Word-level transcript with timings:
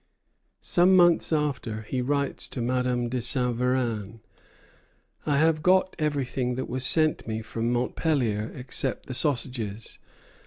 Some 0.63 0.95
months 0.95 1.31
after, 1.31 1.83
he 1.83 2.01
writes 2.01 2.47
to 2.47 2.59
Madame 2.59 3.07
de 3.07 3.21
Saint 3.21 3.55
Véran: 3.59 4.21
"I 5.27 5.37
have 5.37 5.61
got 5.61 5.95
everything 5.99 6.55
that 6.55 6.67
was 6.67 6.83
sent 6.83 7.27
me 7.27 7.43
from 7.43 7.71
Montpellier 7.71 8.51
except 8.55 9.05
the 9.05 9.13
sausages. 9.13 9.99